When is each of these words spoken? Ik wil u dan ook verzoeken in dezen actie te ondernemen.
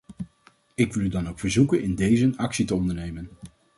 Ik 0.75 0.93
wil 0.93 1.03
u 1.03 1.07
dan 1.09 1.29
ook 1.29 1.39
verzoeken 1.39 1.81
in 1.81 1.95
dezen 1.95 2.35
actie 2.37 2.65
te 2.65 2.75
ondernemen. 2.75 3.29